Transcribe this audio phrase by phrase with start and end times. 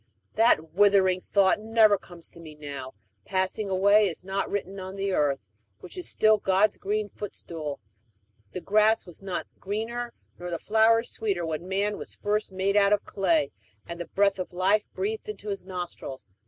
[0.33, 2.95] "That withering thought never comes to me now.
[3.23, 5.47] 'Passing away' is not written on the earth,
[5.79, 7.79] which is still God's green footstool;
[8.49, 12.93] the grass was not greener nor the flowers sweeter when man was first made out
[12.93, 13.51] of clay,
[13.85, 16.29] and the breath of life breathed into his nostrils.